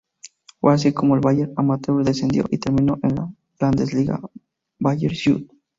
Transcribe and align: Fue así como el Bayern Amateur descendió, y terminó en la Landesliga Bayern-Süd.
Fue 0.59 0.73
así 0.73 0.93
como 0.93 1.13
el 1.13 1.21
Bayern 1.21 1.53
Amateur 1.57 2.03
descendió, 2.03 2.45
y 2.49 2.57
terminó 2.57 2.97
en 3.03 3.13
la 3.17 3.31
Landesliga 3.59 4.19
Bayern-Süd. 4.79 5.47